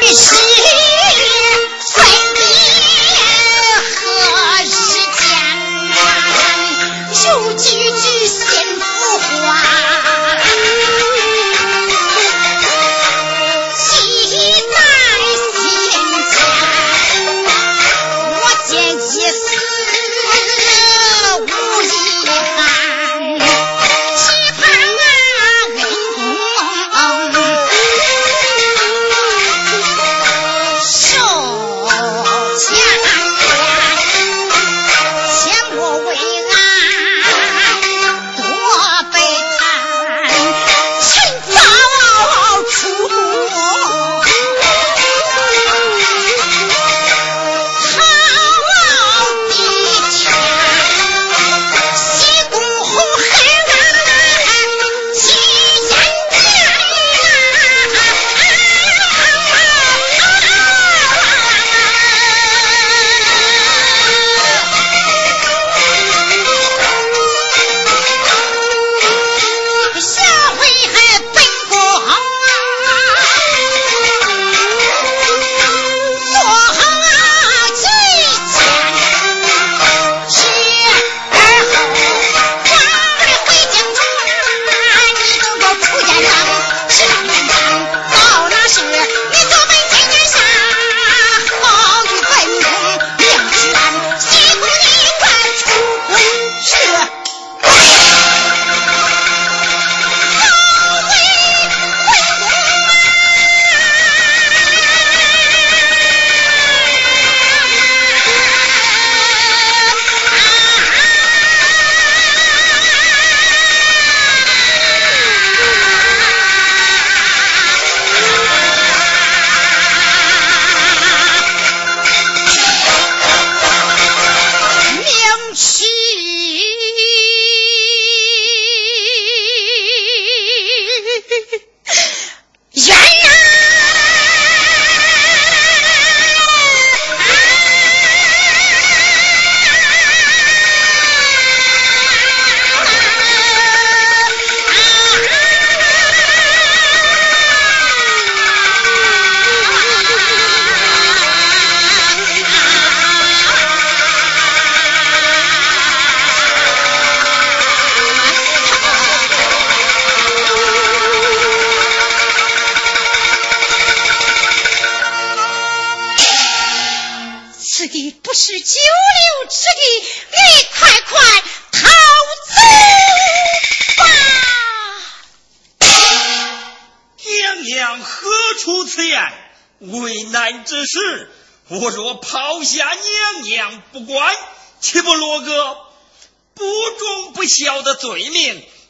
[0.00, 0.49] 必须。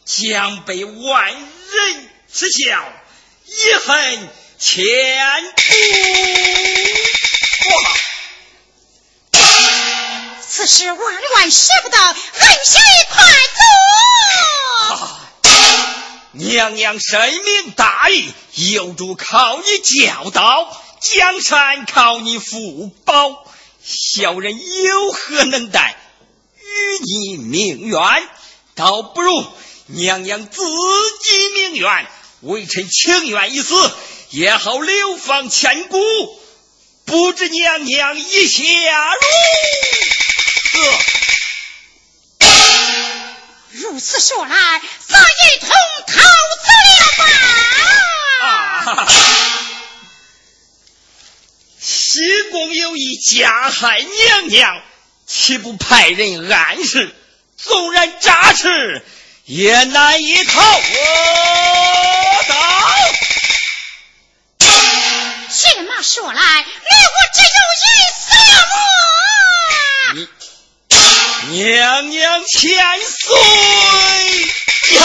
[0.05, 2.93] 将被万人耻笑，
[3.47, 4.85] 遗恨千
[5.57, 5.63] 古。
[10.49, 12.17] 此事万万舍不得，恨
[12.67, 13.23] 谁快
[13.55, 13.63] 走、
[14.95, 15.21] 啊。
[16.33, 18.33] 娘娘深明大义，
[18.73, 23.45] 有主靠你教导，江山靠你福保，
[23.85, 25.97] 小人有何能待？
[26.81, 28.01] 与你命冤，
[28.75, 29.47] 倒不如。
[29.87, 30.63] 娘娘自
[31.23, 32.07] 己命冤，
[32.43, 33.75] 微臣情愿一死，
[34.31, 35.99] 也好流芳千古。
[37.05, 38.63] 不知娘娘意下
[39.15, 39.21] 如
[40.73, 42.49] 何？
[43.73, 45.71] 如此说来，咱一同
[46.07, 46.21] 逃
[46.63, 46.69] 走
[47.01, 47.25] 了吧。
[51.81, 54.83] 西宫 有意加害娘娘，
[55.33, 57.15] 岂不派人暗示？
[57.57, 59.05] 纵然诈尸。
[59.45, 60.83] 也难以逃得。
[65.49, 68.21] 这么说来，你我只有一死
[70.17, 70.29] 了。
[71.51, 72.59] 娘娘千
[73.01, 73.19] 岁
[74.97, 75.01] 呀！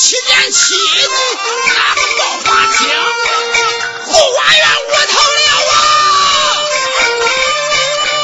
[0.00, 1.12] 七年七的
[1.66, 2.88] 那个报花亲
[4.06, 5.74] 后花园我偷了啊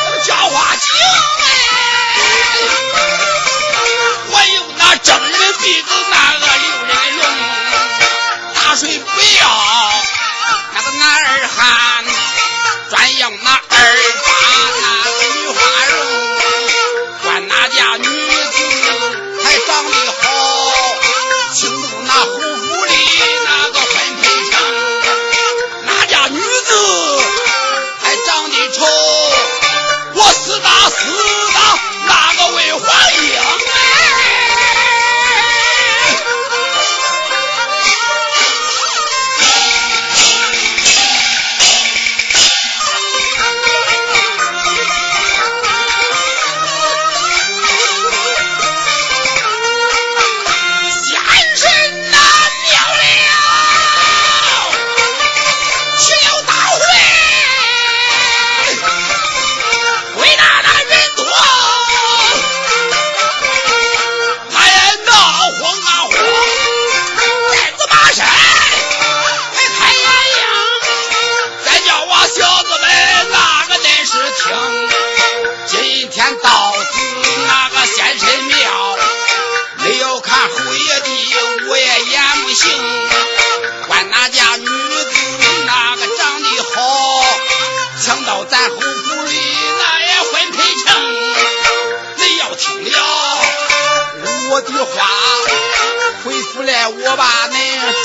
[0.02, 0.86] 那个叫花鸡
[4.30, 7.22] 我有那整人的鼻子那个柳叶的龙
[8.54, 9.44] 打水不要
[10.72, 12.04] 那个男儿汉
[12.88, 13.60] 专用那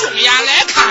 [0.02, 0.81] 中眼来看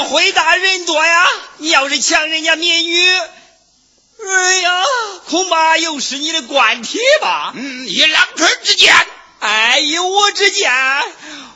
[0.00, 4.82] 天会大人多呀，你要是抢人家民女，哎呀，
[5.28, 7.52] 恐怕又是你的官体吧？
[7.54, 8.94] 嗯，以郎春之见，
[9.40, 10.72] 哎，以我之见，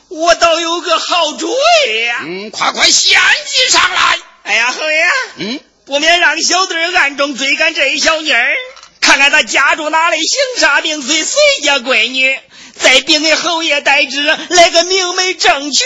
[0.09, 1.51] 我倒有个好主
[1.87, 2.19] 意呀。
[2.21, 4.19] 嗯，快快献计上来。
[4.43, 5.05] 哎呀，侯爷，
[5.37, 8.53] 嗯，不免让小弟暗中追赶这一小妮儿，
[9.01, 12.39] 看看她家住哪里，行啥名，随谁家闺女。
[12.79, 15.83] 再禀给侯爷代旨，来个明媒正娶，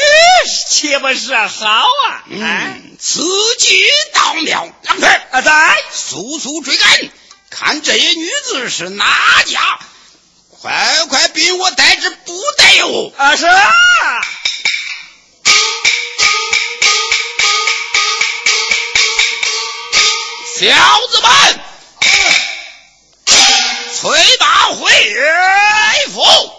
[0.70, 2.24] 岂不是好啊？
[2.30, 3.22] 嗯，此
[3.60, 4.68] 计倒妙。
[4.84, 7.10] 郎春，啊，在速速追赶，
[7.50, 9.06] 看这些女子是哪
[9.46, 9.80] 家？
[10.62, 13.46] 快快禀我代旨，不得有啊，是。
[20.60, 20.68] 小
[21.12, 21.60] 子们，
[23.96, 24.92] 催马回
[26.14, 26.59] 府。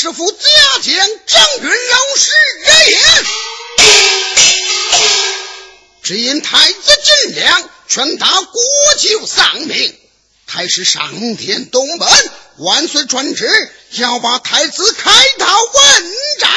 [0.00, 0.38] 师傅加
[0.80, 0.94] 将
[1.26, 2.32] 张云老师
[2.64, 2.98] 也也。
[6.02, 8.62] 只因太子金粮劝他国
[8.98, 9.94] 舅丧命，
[10.46, 12.08] 太师上天东门，
[12.56, 13.46] 万岁传旨
[13.90, 16.50] 要把太子开到问斩。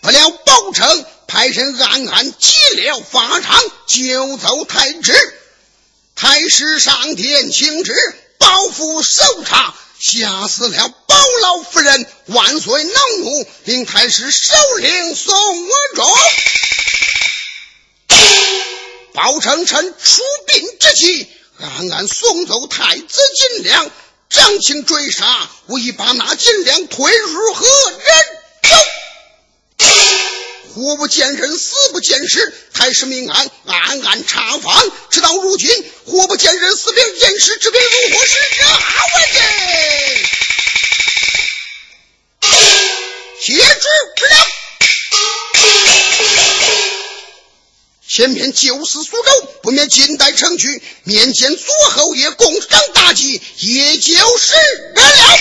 [0.00, 5.12] 不料包拯派人暗暗急了法场，救走太子。
[6.16, 7.94] 太师上天请旨，
[8.38, 9.74] 包袱搜查。
[10.02, 12.06] 吓死了包老夫人。
[12.26, 16.12] 万岁恼怒，令太师首领宋我忠。
[19.14, 21.28] 包拯臣出兵之际。
[21.60, 23.88] 暗暗送走太子金良，
[24.28, 28.41] 掌情追杀，为把那金良推入河人。
[30.74, 35.70] 活不见人，死不见尸，太师命案暗暗查访，直到如今，
[36.06, 38.66] 活不见人，死不见尸，之兵如何是哪
[39.14, 39.40] 位的？
[43.44, 44.34] 接旨不了。
[48.08, 54.54] 前面就是苏州，不免近代城区，面见左侯爷，共赏大计，也就是
[54.94, 55.38] 了。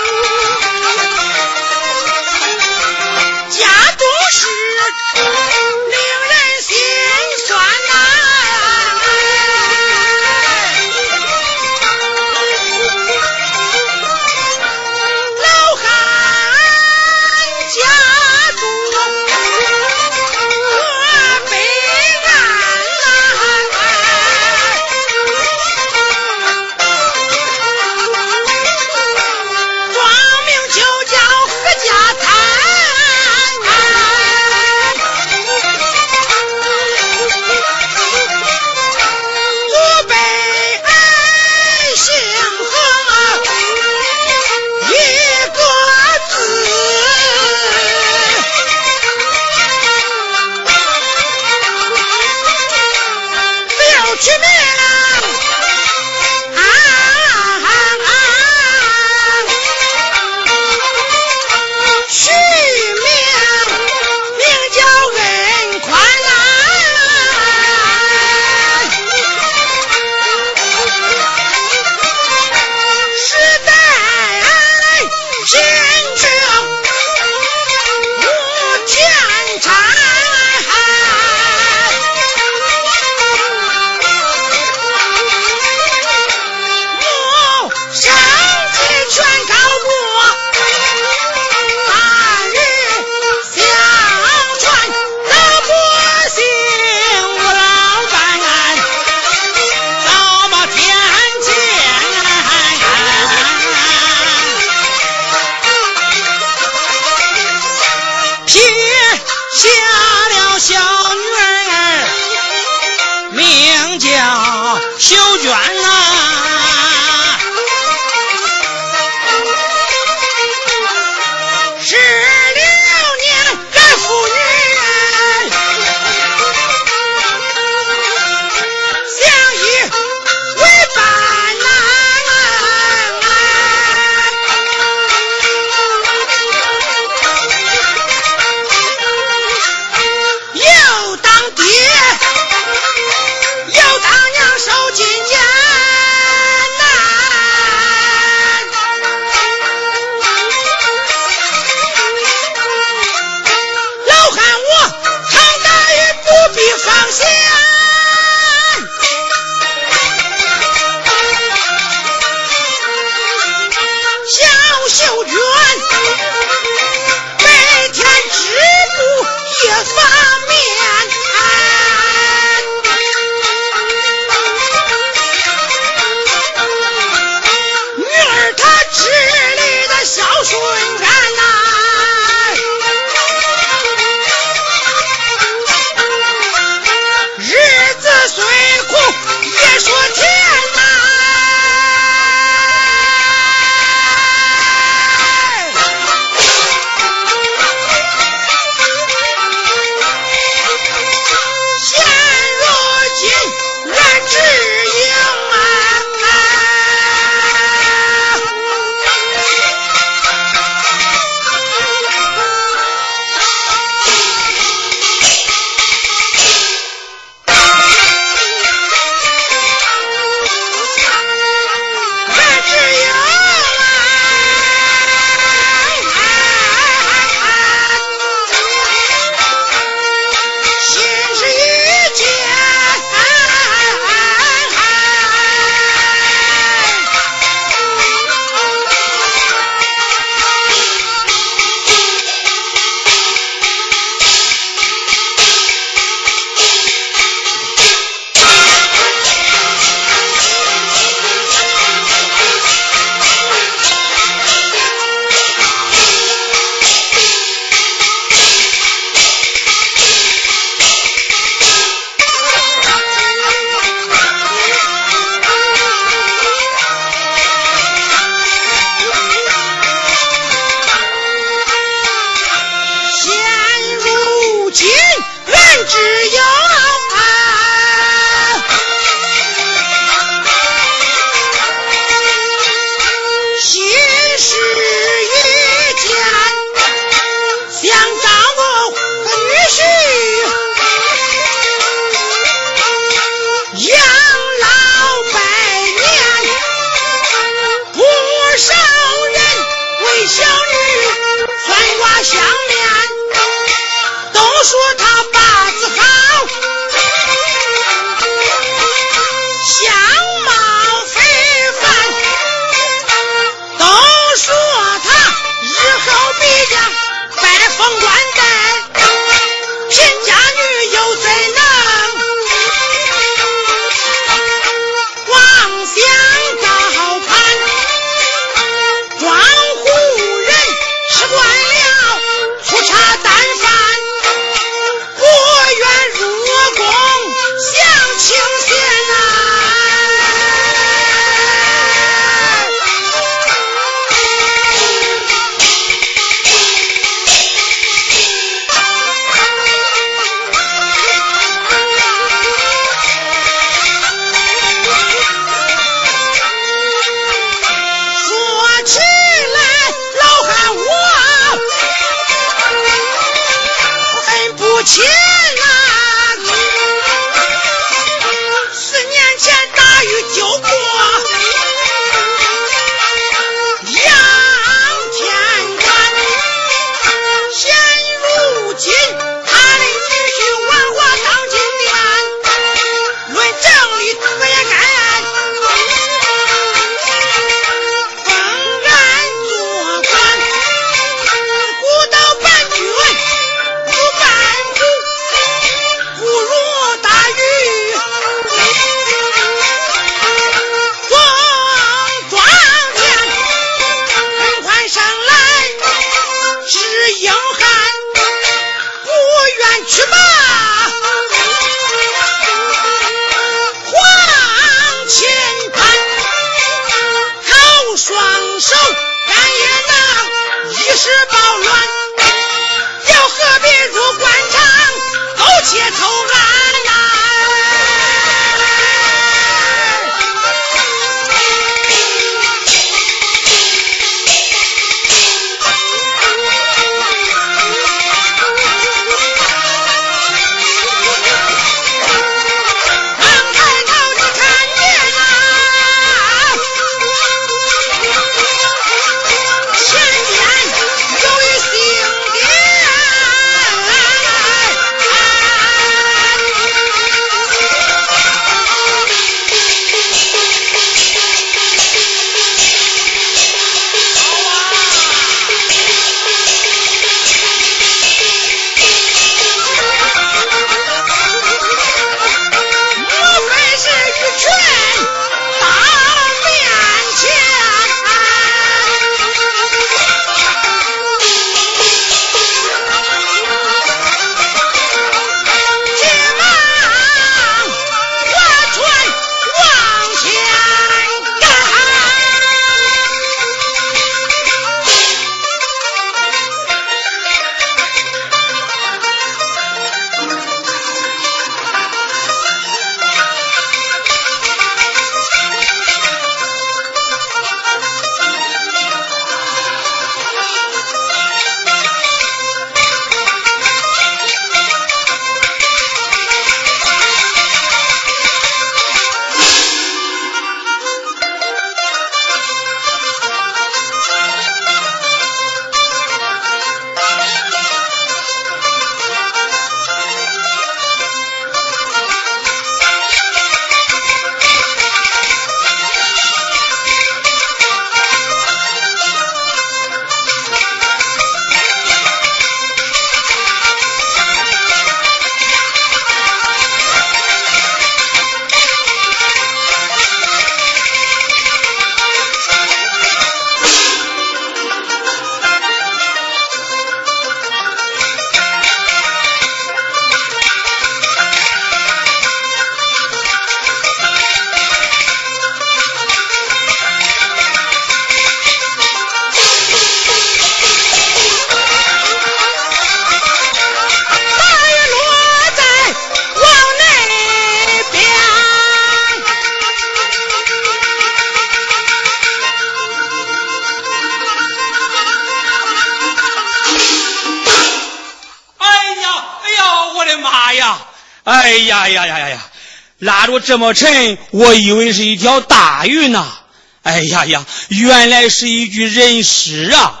[591.70, 592.50] 呀呀呀呀呀！
[592.98, 596.36] 拉着这么沉，我以为是一条大鱼呢。
[596.82, 600.00] 哎呀呀，原来是一具人尸啊！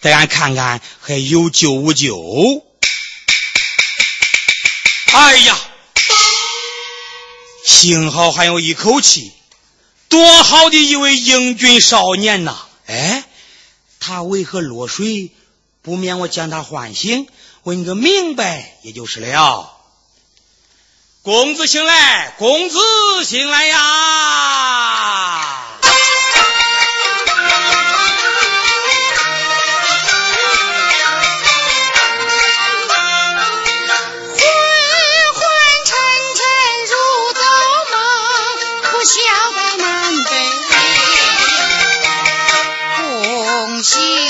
[0.00, 2.16] 带俺看看还有救无救？
[5.12, 5.58] 哎呀，
[7.66, 9.30] 幸好还有一口气，
[10.08, 12.56] 多好的一位英俊少年呐！
[12.86, 13.24] 哎，
[14.00, 15.32] 他为何落水？
[15.82, 17.26] 不免我将他唤醒，
[17.64, 19.76] 问个明白也就是了。
[21.22, 22.78] 公子醒来，公子
[23.26, 23.76] 醒来呀！
[25.76, 25.84] 昏
[35.34, 35.42] 昏
[35.84, 35.98] 沉
[36.38, 36.40] 沉
[36.88, 36.94] 如
[37.34, 37.42] 做
[37.90, 38.00] 梦，
[38.90, 39.20] 不晓
[39.52, 40.30] 得南北。
[42.96, 44.29] 恭喜。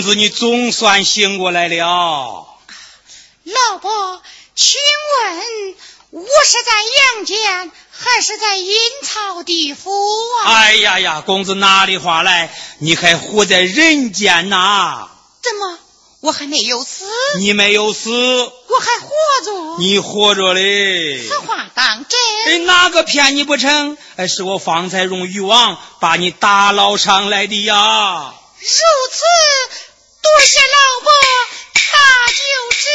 [0.00, 2.46] 公子，你总算醒过来了。
[3.44, 4.22] 老伯，
[4.54, 4.80] 请
[5.22, 5.74] 问
[6.10, 6.72] 我是在
[7.16, 9.90] 阳间还是在阴曹地府
[10.42, 10.52] 啊？
[10.54, 12.50] 哎呀呀，公子哪里话来？
[12.78, 15.08] 你还活在人间呐？
[15.42, 15.78] 怎么，
[16.20, 17.04] 我还没有死？
[17.38, 19.10] 你没有死，我还活
[19.44, 19.78] 着。
[19.80, 21.28] 你活着嘞？
[21.28, 22.18] 此话当真？
[22.46, 23.98] 哎，哪个骗你不成？
[24.16, 28.34] 哎，是我方才用渔网把你打捞上来的呀。
[28.62, 29.22] 如此，
[30.30, 31.10] 多谢老伯
[31.74, 31.80] 大
[32.38, 32.40] 救
[32.78, 32.86] 之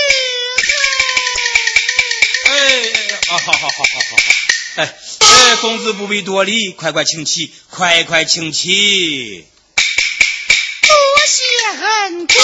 [2.48, 2.56] 恩。
[2.56, 2.56] 哎，
[3.28, 4.16] 好好好好好好，
[4.78, 4.80] 哎
[5.20, 9.46] 哎，公子不必多礼，快快请起，快快请起。
[10.82, 10.96] 多
[11.28, 11.44] 谢
[11.84, 12.36] 恩公。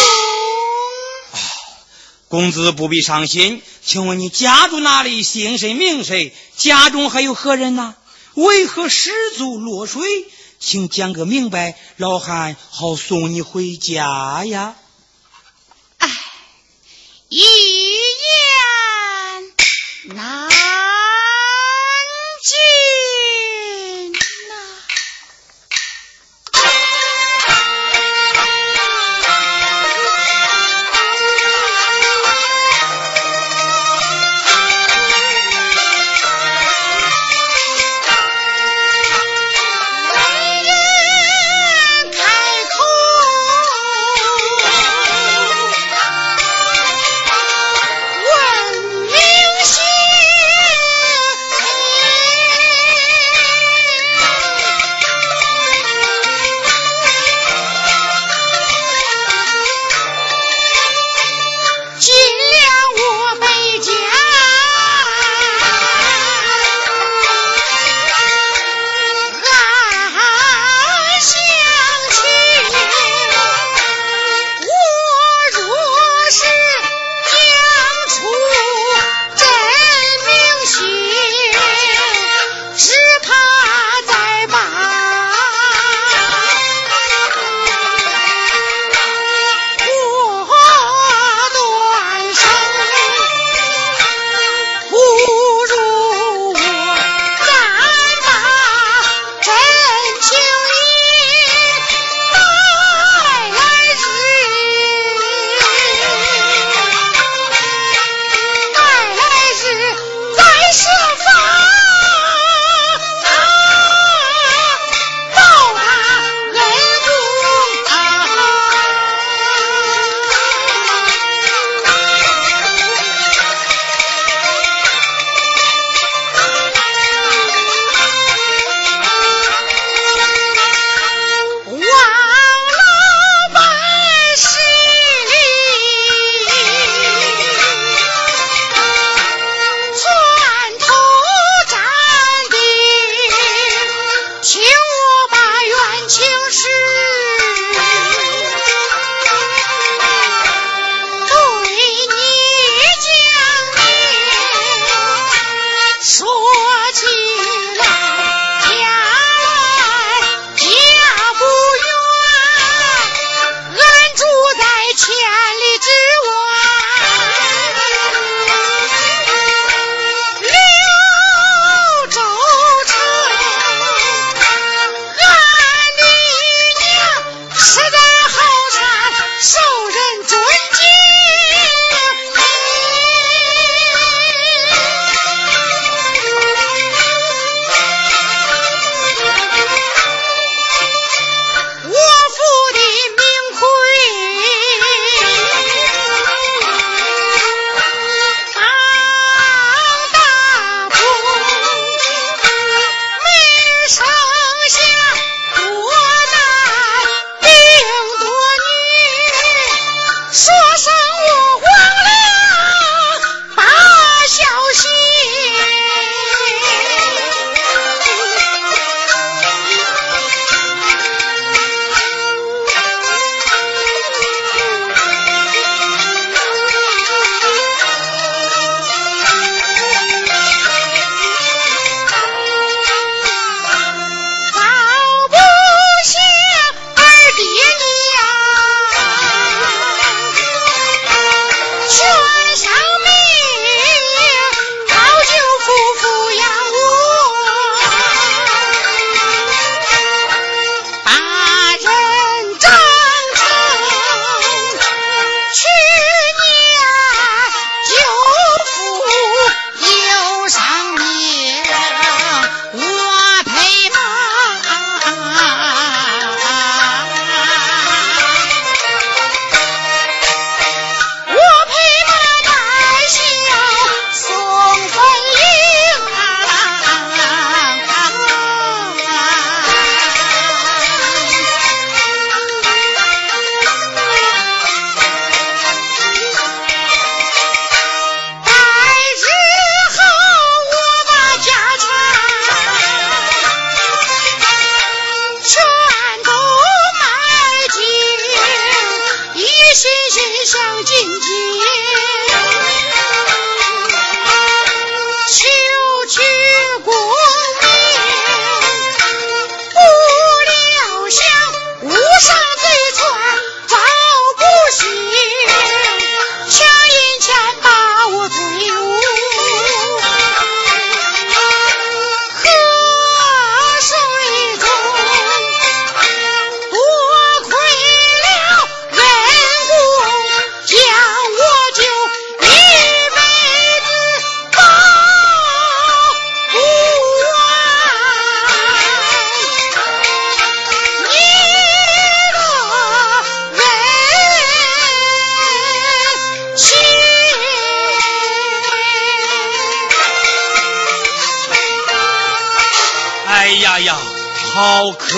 [2.27, 5.23] 公子不必伤心，请问你家住哪里？
[5.23, 6.35] 姓甚名谁？
[6.57, 7.95] 家中还有何人呢？
[8.33, 10.01] 为何失足落水？
[10.63, 14.75] 请讲个明白，老汉好送你回家呀！
[17.33, 17.45] 一言
[20.15, 20.49] 难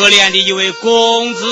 [0.03, 1.42] 可怜的一位公子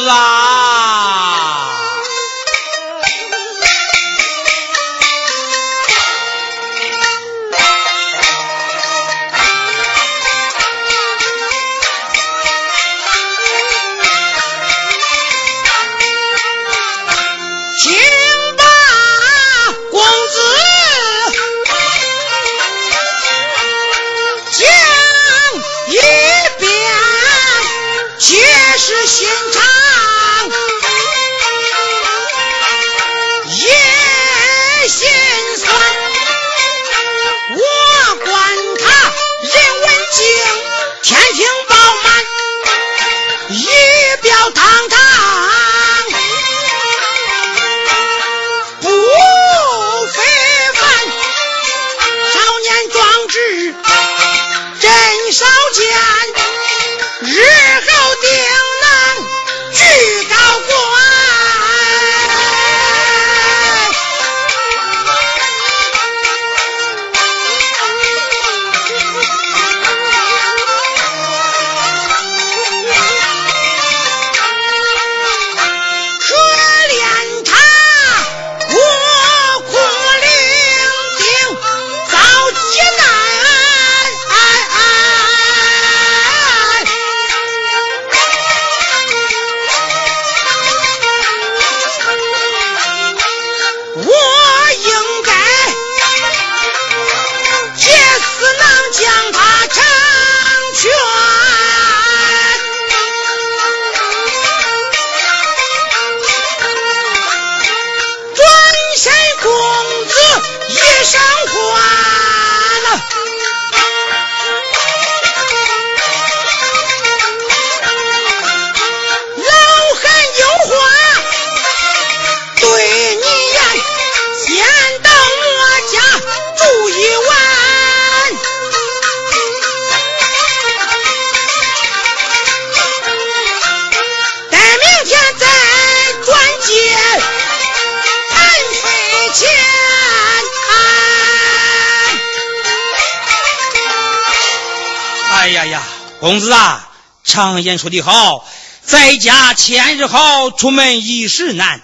[147.31, 148.45] 常言说的好，
[148.85, 151.81] 在家千日好，出门一时难。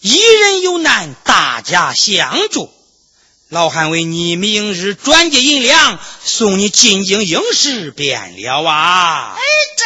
[0.00, 2.72] 一人有难，大家相助。
[3.50, 9.36] 老汉为你明日转借银两，送你进京应试便了啊！
[9.36, 9.42] 哎，
[9.76, 9.84] 这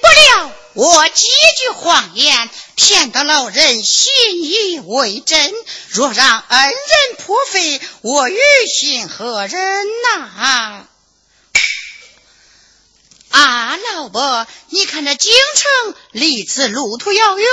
[0.00, 1.26] 不料我几
[1.58, 2.48] 句谎言。
[2.74, 4.12] 骗得老人信
[4.42, 5.54] 以为真，
[5.90, 8.38] 若让恩人破费，我于
[8.74, 10.86] 心何忍呐？
[13.30, 17.48] 啊，老伯，你看这京城离此路途遥远，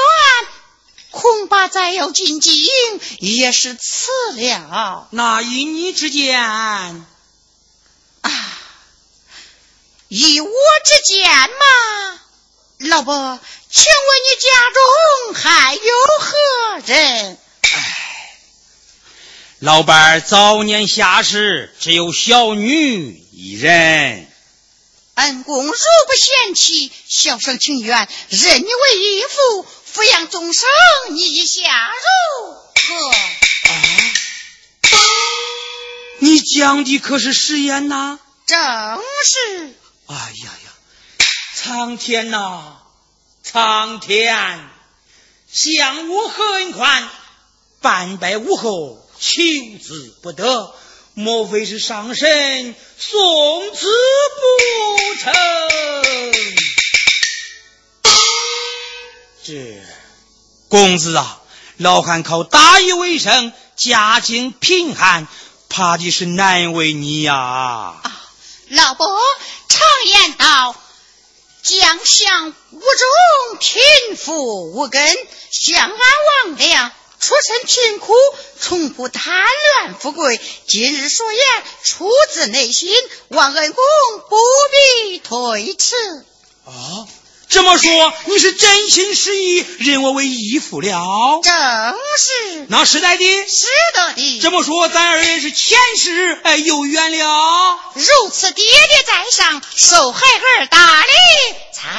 [1.12, 2.56] 恐怕再要进京
[3.20, 5.08] 也是迟了。
[5.12, 6.38] 那依你之见？
[6.40, 7.08] 啊，
[10.10, 10.50] 依我
[10.84, 12.20] 之见嘛，
[12.80, 13.40] 老伯。
[13.72, 14.82] 请问你家中
[15.36, 15.82] 还有
[16.20, 16.38] 何
[16.88, 17.38] 人？
[17.62, 17.70] 唉，
[19.60, 24.28] 老伴儿早年下世，只有小女一人。
[25.16, 30.68] 恩公如不嫌弃，小生情愿认你为义父，抚养终生，
[31.10, 33.10] 你下如何？
[33.12, 33.72] 啊
[36.22, 38.20] 你讲的可是实言呐？
[38.48, 39.76] 正是。
[40.08, 40.69] 哎呀呀，
[41.62, 42.78] 苍天呐！
[43.44, 44.70] 苍天，
[45.52, 47.10] 向我何恩宽，
[47.82, 49.42] 半拜无后求
[49.84, 50.74] 之不得，
[51.16, 53.88] 莫非是上神送之
[54.38, 55.34] 不成？
[59.44, 59.82] 这
[60.70, 61.42] 公子啊，
[61.76, 65.28] 老汉靠打鱼为生，家境贫寒，
[65.68, 68.02] 怕的是难为你呀。
[68.70, 69.06] 老伯
[69.68, 70.74] 常言道。
[71.62, 73.82] 将相无种，贫
[74.18, 75.18] 富无根。
[75.52, 75.98] 相安
[76.46, 78.14] 王良，出身贫苦，
[78.60, 79.46] 从不贪
[79.84, 80.40] 恋富贵。
[80.68, 81.42] 今日所言，
[81.84, 82.96] 出自内心，
[83.30, 83.84] 王恩公
[84.30, 84.38] 不
[84.72, 86.26] 必推辞。
[86.66, 86.72] 啊，
[87.50, 91.40] 这么说你是真心实意认我为义父了？
[91.44, 92.66] 正是。
[92.70, 94.40] 那是在的，是的的。
[94.40, 97.80] 这么说，咱二人是前世哎有缘了。
[97.96, 100.22] 如此，爹爹在上，受孩
[100.60, 101.08] 儿大礼。
[101.74, 101.92] 参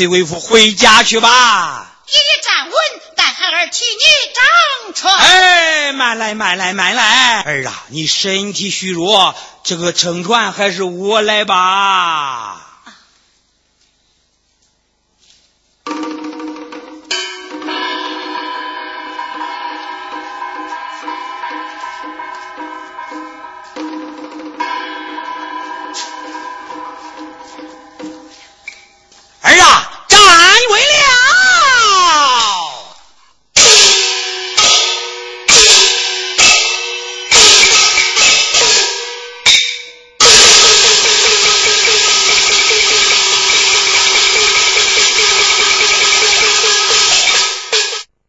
[0.00, 1.86] 快随为夫回家去吧。
[2.08, 2.72] 爷爷站稳，
[3.16, 4.02] 待孩儿替你
[4.34, 5.14] 掌船。
[5.14, 7.42] 哎，慢来，慢来，慢来。
[7.42, 12.49] 儿啊，你身体虚弱，这个撑船还是我来吧。